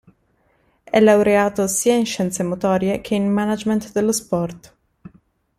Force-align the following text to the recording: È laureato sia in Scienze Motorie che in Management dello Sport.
È 0.83 0.99
laureato 0.99 1.67
sia 1.67 1.93
in 1.93 2.07
Scienze 2.07 2.41
Motorie 2.41 3.01
che 3.01 3.13
in 3.13 3.29
Management 3.29 3.91
dello 3.91 4.11
Sport. 4.11 4.75